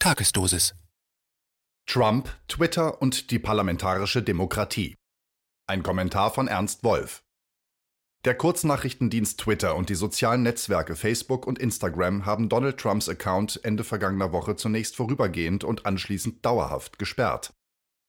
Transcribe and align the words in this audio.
Tagesdosis. 0.00 0.76
Trump, 1.86 2.28
Twitter 2.46 3.02
und 3.02 3.32
die 3.32 3.40
parlamentarische 3.40 4.22
Demokratie. 4.22 4.94
Ein 5.66 5.82
Kommentar 5.82 6.32
von 6.32 6.46
Ernst 6.46 6.84
Wolf. 6.84 7.24
Der 8.24 8.36
Kurznachrichtendienst 8.36 9.40
Twitter 9.40 9.74
und 9.74 9.88
die 9.88 9.96
sozialen 9.96 10.44
Netzwerke 10.44 10.94
Facebook 10.94 11.48
und 11.48 11.58
Instagram 11.58 12.26
haben 12.26 12.48
Donald 12.48 12.78
Trumps 12.78 13.08
Account 13.08 13.58
Ende 13.64 13.82
vergangener 13.82 14.30
Woche 14.30 14.54
zunächst 14.54 14.94
vorübergehend 14.94 15.64
und 15.64 15.84
anschließend 15.84 16.46
dauerhaft 16.46 17.00
gesperrt. 17.00 17.52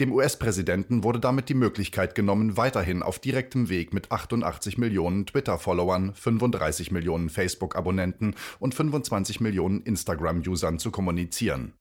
Dem 0.00 0.12
US-Präsidenten 0.12 1.04
wurde 1.04 1.20
damit 1.20 1.50
die 1.50 1.54
Möglichkeit 1.54 2.14
genommen, 2.14 2.56
weiterhin 2.56 3.02
auf 3.02 3.18
direktem 3.18 3.68
Weg 3.68 3.92
mit 3.92 4.10
88 4.10 4.78
Millionen 4.78 5.26
Twitter-Followern, 5.26 6.14
35 6.14 6.90
Millionen 6.90 7.28
Facebook-Abonnenten 7.28 8.34
und 8.58 8.74
25 8.74 9.40
Millionen 9.40 9.82
Instagram-Usern 9.82 10.78
zu 10.78 10.90
kommunizieren. 10.90 11.74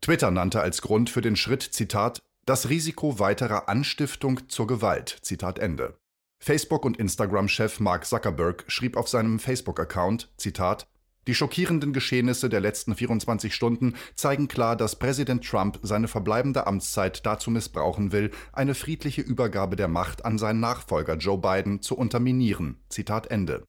Twitter 0.00 0.32
nannte 0.32 0.60
als 0.60 0.82
Grund 0.82 1.08
für 1.08 1.20
den 1.20 1.36
Schritt, 1.36 1.62
Zitat, 1.62 2.20
das 2.46 2.68
Risiko 2.68 3.20
weiterer 3.20 3.68
Anstiftung 3.68 4.48
zur 4.48 4.66
Gewalt, 4.66 5.18
Zitat 5.22 5.60
Ende. 5.60 5.96
Facebook- 6.42 6.84
und 6.84 6.96
Instagram-Chef 6.96 7.78
Mark 7.78 8.04
Zuckerberg 8.04 8.64
schrieb 8.66 8.96
auf 8.96 9.06
seinem 9.06 9.38
Facebook-Account, 9.38 10.32
Zitat, 10.36 10.88
die 11.26 11.34
schockierenden 11.34 11.92
Geschehnisse 11.92 12.48
der 12.48 12.60
letzten 12.60 12.94
24 12.94 13.54
Stunden 13.54 13.94
zeigen 14.14 14.48
klar, 14.48 14.76
dass 14.76 14.98
Präsident 14.98 15.44
Trump 15.44 15.78
seine 15.82 16.08
verbleibende 16.08 16.66
Amtszeit 16.66 17.24
dazu 17.24 17.50
missbrauchen 17.50 18.12
will, 18.12 18.30
eine 18.52 18.74
friedliche 18.74 19.22
Übergabe 19.22 19.76
der 19.76 19.88
Macht 19.88 20.24
an 20.24 20.38
seinen 20.38 20.60
Nachfolger 20.60 21.16
Joe 21.16 21.38
Biden 21.38 21.80
zu 21.80 21.96
unterminieren. 21.96 22.80
Zitat 22.88 23.28
Ende. 23.28 23.64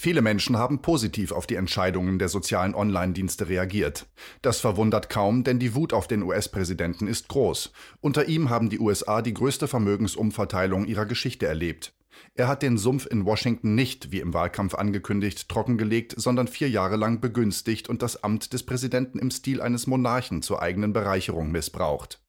Viele 0.00 0.22
Menschen 0.22 0.56
haben 0.56 0.80
positiv 0.80 1.32
auf 1.32 1.46
die 1.46 1.54
Entscheidungen 1.54 2.18
der 2.18 2.28
sozialen 2.28 2.74
Online-Dienste 2.74 3.48
reagiert. 3.48 4.06
Das 4.40 4.58
verwundert 4.58 5.10
kaum, 5.10 5.44
denn 5.44 5.58
die 5.58 5.74
Wut 5.74 5.92
auf 5.92 6.08
den 6.08 6.22
US-Präsidenten 6.22 7.06
ist 7.06 7.28
groß. 7.28 7.72
Unter 8.00 8.26
ihm 8.26 8.48
haben 8.48 8.70
die 8.70 8.80
USA 8.80 9.20
die 9.20 9.34
größte 9.34 9.68
Vermögensumverteilung 9.68 10.86
ihrer 10.86 11.04
Geschichte 11.04 11.46
erlebt. 11.46 11.94
Er 12.34 12.48
hat 12.48 12.62
den 12.62 12.78
Sumpf 12.78 13.06
in 13.06 13.24
Washington 13.24 13.74
nicht, 13.74 14.10
wie 14.10 14.20
im 14.20 14.34
Wahlkampf 14.34 14.74
angekündigt, 14.74 15.48
trockengelegt, 15.48 16.14
sondern 16.16 16.48
vier 16.48 16.70
Jahre 16.70 16.96
lang 16.96 17.20
begünstigt 17.20 17.88
und 17.88 18.02
das 18.02 18.22
Amt 18.22 18.52
des 18.52 18.64
Präsidenten 18.64 19.18
im 19.18 19.30
Stil 19.30 19.60
eines 19.60 19.86
Monarchen 19.86 20.42
zur 20.42 20.62
eigenen 20.62 20.92
Bereicherung 20.92 21.50
missbraucht. 21.50 22.22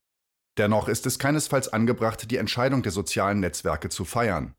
Dennoch 0.58 0.88
ist 0.88 1.06
es 1.06 1.20
keinesfalls 1.20 1.70
angebracht, 1.70 2.30
die 2.30 2.38
Entscheidung 2.38 2.84
der 2.84 2.92
sozialen 2.92 3.40
Netzwerke 3.40 3.90
zu 3.90 4.06
feiern. 4.06 4.54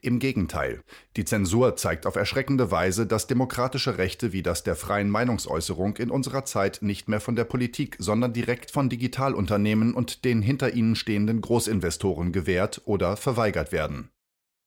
Im 0.00 0.18
Gegenteil, 0.18 0.82
die 1.16 1.24
Zensur 1.24 1.76
zeigt 1.76 2.06
auf 2.06 2.16
erschreckende 2.16 2.70
Weise, 2.70 3.06
dass 3.06 3.26
demokratische 3.26 3.98
Rechte 3.98 4.32
wie 4.32 4.42
das 4.42 4.62
der 4.62 4.76
freien 4.76 5.10
Meinungsäußerung 5.10 5.96
in 5.96 6.10
unserer 6.10 6.44
Zeit 6.44 6.80
nicht 6.82 7.08
mehr 7.08 7.20
von 7.20 7.36
der 7.36 7.44
Politik, 7.44 7.96
sondern 7.98 8.32
direkt 8.32 8.70
von 8.70 8.88
Digitalunternehmen 8.88 9.94
und 9.94 10.24
den 10.24 10.42
hinter 10.42 10.74
ihnen 10.74 10.96
stehenden 10.96 11.40
Großinvestoren 11.40 12.32
gewährt 12.32 12.82
oder 12.84 13.16
verweigert 13.16 13.72
werden. 13.72 14.10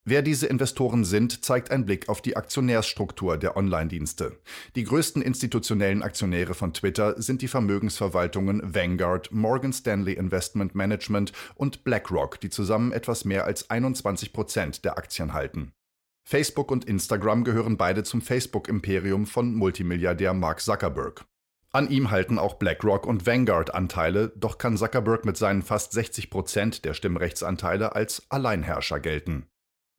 Wer 0.04 0.24
diese 0.24 0.48
Investoren 0.48 1.04
sind, 1.04 1.46
zeigt 1.46 1.70
ein 1.70 1.86
Blick 1.86 2.10
auf 2.10 2.24
die 2.24 2.36
Aktionärsstruktur 2.36 3.38
der 3.38 3.56
Online-Dienste. 3.56 4.36
Die 4.76 4.84
größten 4.84 5.22
institutionellen 5.22 6.02
Aktionäre 6.02 6.56
von 6.56 6.74
Twitter 6.74 7.22
sind 7.22 7.44
die 7.44 7.48
Vermögensverwaltungen 7.48 8.74
Vanguard, 8.74 9.32
Morgan 9.32 9.72
Stanley 9.72 10.14
Investment 10.14 10.74
Management 10.74 11.34
und 11.54 11.84
BlackRock, 11.84 12.40
die 12.40 12.50
zusammen 12.50 12.92
etwas 12.92 13.26
mehr 13.26 13.46
als 13.46 13.70
21 13.70 14.34
Prozent 14.34 14.86
der 14.86 14.98
Aktien 14.98 15.34
halten. 15.34 15.72
Facebook 16.24 16.72
und 16.72 16.86
Instagram 16.86 17.44
gehören 17.44 17.78
beide 17.78 18.04
zum 18.04 18.22
Facebook-Imperium 18.22 19.28
von 19.28 19.54
Multimilliardär 19.54 20.34
Mark 20.34 20.62
Zuckerberg. 20.62 21.26
An 21.74 21.90
ihm 21.90 22.10
halten 22.10 22.40
auch 22.40 22.56
BlackRock 22.56 23.06
und 23.06 23.28
Vanguard 23.28 23.76
Anteile, 23.76 24.34
doch 24.36 24.58
kann 24.58 24.78
Zuckerberg 24.78 25.26
mit 25.26 25.38
seinen 25.38 25.62
fast 25.62 25.92
60 25.92 26.32
Prozent 26.32 26.86
der 26.86 26.96
Stimmrechtsanteile 26.96 27.96
als 27.96 28.24
Alleinherrscher 28.30 29.00
gelten. 29.00 29.45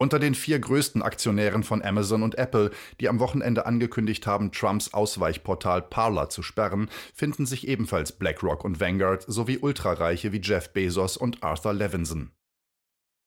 Unter 0.03 0.19
den 0.19 0.35
vier 0.35 0.59
größten 0.59 1.01
Aktionären 1.01 1.63
von 1.63 1.81
Amazon 1.81 2.25
und 2.25 2.37
Apple, 2.37 2.73
die 2.99 3.09
am 3.09 3.21
Wochenende 3.21 3.67
angekündigt 3.67 4.27
haben, 4.27 4.51
Trumps 4.51 4.93
Ausweichportal 4.93 5.81
Parler 5.81 6.29
zu 6.29 6.43
sperren, 6.43 6.91
finden 7.15 7.47
sich 7.47 7.69
ebenfalls 7.69 8.11
BlackRock 8.11 8.65
und 8.65 8.81
Vanguard 8.81 9.25
sowie 9.29 9.59
Ultrareiche 9.59 10.33
wie 10.33 10.41
Jeff 10.41 10.73
Bezos 10.73 11.17
und 11.17 11.45
Arthur 11.45 11.73
Levinson. 11.73 12.33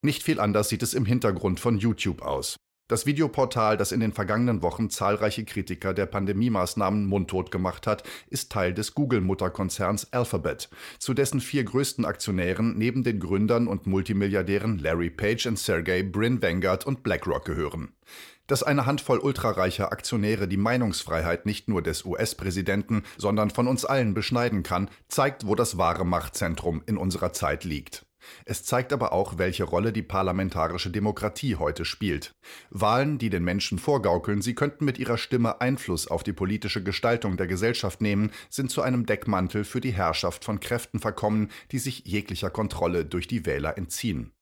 Nicht 0.01 0.21
viel 0.21 0.41
anders 0.41 0.67
sieht 0.67 0.83
es 0.83 0.93
im 0.93 1.05
Hintergrund 1.05 1.61
von 1.61 1.77
YouTube 1.77 2.21
aus. 2.21 2.57
Das 2.87 3.07
Videoportal, 3.07 3.77
das 3.77 3.91
in 3.91 3.99
den 3.99 4.13
vergangenen 4.13 4.61
Wochen 4.61 4.91
zahlreiche 4.91 5.43
Kritiker 5.43 5.95
der 5.95 6.05
Pandemiemaßnahmen 6.05 7.07
mundtot 7.07 7.49
gemacht 7.49 7.87
hat, 7.87 8.03
ist 8.29 8.51
Teil 8.51 8.75
des 8.75 8.93
Google-Mutterkonzerns 8.93 10.13
Alphabet, 10.13 10.69
zu 10.99 11.15
dessen 11.15 11.41
vier 11.41 11.63
größten 11.63 12.05
Aktionären 12.05 12.77
neben 12.77 13.03
den 13.03 13.19
Gründern 13.19 13.67
und 13.67 13.87
Multimilliardären 13.87 14.77
Larry 14.77 15.09
Page 15.09 15.47
und 15.47 15.57
Sergey 15.57 16.03
Brin 16.03 16.43
Vanguard 16.43 16.85
und 16.85 17.01
BlackRock 17.01 17.45
gehören. 17.45 17.91
Dass 18.45 18.61
eine 18.61 18.85
Handvoll 18.85 19.17
ultrareicher 19.17 19.91
Aktionäre 19.91 20.47
die 20.47 20.57
Meinungsfreiheit 20.57 21.47
nicht 21.47 21.67
nur 21.67 21.81
des 21.81 22.05
US-Präsidenten, 22.05 23.01
sondern 23.17 23.49
von 23.49 23.67
uns 23.67 23.83
allen 23.83 24.13
beschneiden 24.13 24.61
kann, 24.61 24.91
zeigt, 25.07 25.47
wo 25.47 25.55
das 25.55 25.79
wahre 25.79 26.05
Machtzentrum 26.05 26.83
in 26.85 26.97
unserer 26.97 27.33
Zeit 27.33 27.63
liegt. 27.63 28.04
Es 28.45 28.63
zeigt 28.63 28.93
aber 28.93 29.13
auch, 29.13 29.37
welche 29.37 29.63
Rolle 29.63 29.93
die 29.93 30.03
parlamentarische 30.03 30.89
Demokratie 30.89 31.55
heute 31.55 31.85
spielt. 31.85 32.35
Wahlen, 32.69 33.17
die 33.17 33.29
den 33.29 33.43
Menschen 33.43 33.79
vorgaukeln, 33.79 34.41
sie 34.41 34.55
könnten 34.55 34.85
mit 34.85 34.99
ihrer 34.99 35.17
Stimme 35.17 35.61
Einfluss 35.61 36.07
auf 36.07 36.23
die 36.23 36.33
politische 36.33 36.83
Gestaltung 36.83 37.37
der 37.37 37.47
Gesellschaft 37.47 38.01
nehmen, 38.01 38.31
sind 38.49 38.71
zu 38.71 38.81
einem 38.81 39.05
Deckmantel 39.05 39.63
für 39.63 39.81
die 39.81 39.93
Herrschaft 39.93 40.45
von 40.45 40.59
Kräften 40.59 40.99
verkommen, 40.99 41.49
die 41.71 41.79
sich 41.79 42.03
jeglicher 42.05 42.49
Kontrolle 42.49 43.05
durch 43.05 43.27
die 43.27 43.45
Wähler 43.45 43.77
entziehen. 43.77 44.34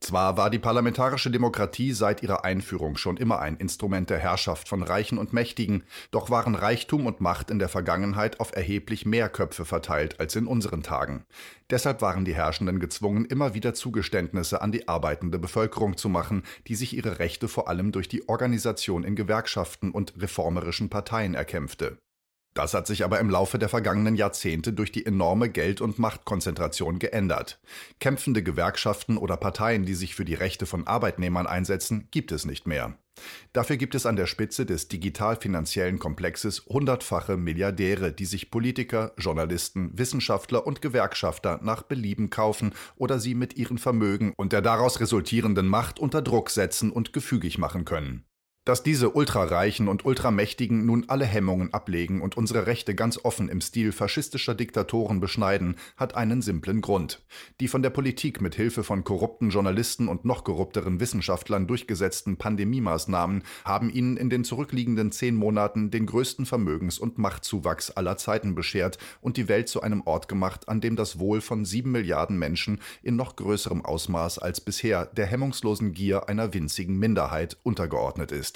Zwar 0.00 0.36
war 0.36 0.50
die 0.50 0.58
parlamentarische 0.58 1.30
Demokratie 1.30 1.92
seit 1.92 2.22
ihrer 2.22 2.44
Einführung 2.44 2.96
schon 2.96 3.16
immer 3.16 3.40
ein 3.40 3.56
Instrument 3.56 4.10
der 4.10 4.18
Herrschaft 4.18 4.68
von 4.68 4.82
Reichen 4.82 5.16
und 5.16 5.32
Mächtigen, 5.32 5.84
doch 6.10 6.28
waren 6.28 6.54
Reichtum 6.54 7.06
und 7.06 7.20
Macht 7.20 7.50
in 7.50 7.58
der 7.58 7.70
Vergangenheit 7.70 8.38
auf 8.38 8.54
erheblich 8.54 9.06
mehr 9.06 9.30
Köpfe 9.30 9.64
verteilt 9.64 10.20
als 10.20 10.36
in 10.36 10.46
unseren 10.46 10.82
Tagen. 10.82 11.24
Deshalb 11.70 12.02
waren 12.02 12.26
die 12.26 12.34
Herrschenden 12.34 12.78
gezwungen, 12.78 13.24
immer 13.24 13.54
wieder 13.54 13.72
Zugeständnisse 13.72 14.60
an 14.60 14.70
die 14.70 14.86
arbeitende 14.86 15.38
Bevölkerung 15.38 15.96
zu 15.96 16.10
machen, 16.10 16.42
die 16.66 16.74
sich 16.74 16.94
ihre 16.94 17.18
Rechte 17.18 17.48
vor 17.48 17.68
allem 17.68 17.90
durch 17.90 18.08
die 18.08 18.28
Organisation 18.28 19.02
in 19.02 19.16
Gewerkschaften 19.16 19.90
und 19.90 20.12
reformerischen 20.20 20.90
Parteien 20.90 21.34
erkämpfte. 21.34 21.98
Das 22.56 22.72
hat 22.72 22.86
sich 22.86 23.04
aber 23.04 23.20
im 23.20 23.28
Laufe 23.28 23.58
der 23.58 23.68
vergangenen 23.68 24.16
Jahrzehnte 24.16 24.72
durch 24.72 24.90
die 24.90 25.04
enorme 25.04 25.50
Geld- 25.50 25.82
und 25.82 25.98
Machtkonzentration 25.98 26.98
geändert. 26.98 27.60
Kämpfende 28.00 28.42
Gewerkschaften 28.42 29.18
oder 29.18 29.36
Parteien, 29.36 29.84
die 29.84 29.94
sich 29.94 30.14
für 30.14 30.24
die 30.24 30.32
Rechte 30.32 30.64
von 30.64 30.86
Arbeitnehmern 30.86 31.46
einsetzen, 31.46 32.08
gibt 32.10 32.32
es 32.32 32.46
nicht 32.46 32.66
mehr. 32.66 32.96
Dafür 33.52 33.76
gibt 33.76 33.94
es 33.94 34.06
an 34.06 34.16
der 34.16 34.26
Spitze 34.26 34.64
des 34.64 34.88
digital-finanziellen 34.88 35.98
Komplexes 35.98 36.64
hundertfache 36.64 37.36
Milliardäre, 37.36 38.10
die 38.10 38.24
sich 38.24 38.50
Politiker, 38.50 39.12
Journalisten, 39.18 39.90
Wissenschaftler 39.92 40.66
und 40.66 40.80
Gewerkschafter 40.80 41.60
nach 41.62 41.82
Belieben 41.82 42.30
kaufen 42.30 42.72
oder 42.96 43.18
sie 43.18 43.34
mit 43.34 43.58
ihren 43.58 43.76
Vermögen 43.76 44.32
und 44.34 44.54
der 44.54 44.62
daraus 44.62 44.98
resultierenden 45.00 45.68
Macht 45.68 45.98
unter 45.98 46.22
Druck 46.22 46.48
setzen 46.48 46.90
und 46.90 47.12
gefügig 47.12 47.58
machen 47.58 47.84
können. 47.84 48.24
Dass 48.66 48.82
diese 48.82 49.10
Ultrareichen 49.10 49.86
und 49.86 50.04
Ultramächtigen 50.04 50.86
nun 50.86 51.04
alle 51.06 51.24
Hemmungen 51.24 51.72
ablegen 51.72 52.20
und 52.20 52.36
unsere 52.36 52.66
Rechte 52.66 52.96
ganz 52.96 53.16
offen 53.22 53.48
im 53.48 53.60
Stil 53.60 53.92
faschistischer 53.92 54.56
Diktatoren 54.56 55.20
beschneiden, 55.20 55.76
hat 55.96 56.16
einen 56.16 56.42
simplen 56.42 56.80
Grund. 56.80 57.22
Die 57.60 57.68
von 57.68 57.82
der 57.82 57.90
Politik 57.90 58.40
mit 58.40 58.56
Hilfe 58.56 58.82
von 58.82 59.04
korrupten 59.04 59.50
Journalisten 59.50 60.08
und 60.08 60.24
noch 60.24 60.42
korrupteren 60.42 60.98
Wissenschaftlern 60.98 61.68
durchgesetzten 61.68 62.38
Pandemiemaßnahmen 62.38 63.44
haben 63.64 63.88
ihnen 63.88 64.16
in 64.16 64.30
den 64.30 64.42
zurückliegenden 64.42 65.12
zehn 65.12 65.36
Monaten 65.36 65.92
den 65.92 66.06
größten 66.06 66.44
Vermögens- 66.44 66.98
und 66.98 67.18
Machtzuwachs 67.18 67.92
aller 67.92 68.16
Zeiten 68.16 68.56
beschert 68.56 68.98
und 69.20 69.36
die 69.36 69.46
Welt 69.46 69.68
zu 69.68 69.80
einem 69.82 70.02
Ort 70.06 70.26
gemacht, 70.26 70.68
an 70.68 70.80
dem 70.80 70.96
das 70.96 71.20
Wohl 71.20 71.40
von 71.40 71.64
sieben 71.64 71.92
Milliarden 71.92 72.36
Menschen 72.36 72.80
in 73.04 73.14
noch 73.14 73.36
größerem 73.36 73.84
Ausmaß 73.84 74.40
als 74.40 74.60
bisher 74.60 75.06
der 75.06 75.26
hemmungslosen 75.26 75.92
Gier 75.92 76.28
einer 76.28 76.52
winzigen 76.52 76.98
Minderheit 76.98 77.58
untergeordnet 77.62 78.32
ist. 78.32 78.55